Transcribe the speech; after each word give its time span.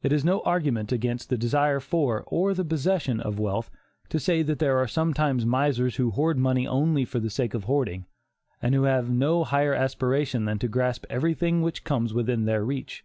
It 0.00 0.12
is 0.12 0.24
no 0.24 0.42
argument 0.42 0.92
against 0.92 1.28
the 1.28 1.36
desire 1.36 1.80
for, 1.80 2.22
or 2.28 2.54
the 2.54 2.64
possession 2.64 3.18
of 3.18 3.40
wealth, 3.40 3.68
to 4.10 4.20
say 4.20 4.42
that 4.44 4.60
there 4.60 4.78
are 4.78 4.86
sometimes 4.86 5.44
misers 5.44 5.96
who 5.96 6.12
hoard 6.12 6.38
money 6.38 6.68
only 6.68 7.04
for 7.04 7.18
the 7.18 7.30
sake 7.30 7.52
of 7.52 7.64
hoarding, 7.64 8.06
and 8.62 8.76
who 8.76 8.84
have 8.84 9.10
no 9.10 9.42
higher 9.42 9.74
aspiration 9.74 10.44
than 10.44 10.60
to 10.60 10.68
grasp 10.68 11.04
everything 11.10 11.62
which 11.62 11.82
comes 11.82 12.14
within 12.14 12.44
their 12.44 12.64
reach. 12.64 13.04